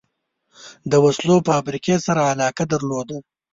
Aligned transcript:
د 0.91 0.93
وسلو 1.05 1.35
فابریکې 1.47 1.95
سره 2.05 2.21
علاقه 2.31 2.63
درلوده. 2.73 3.17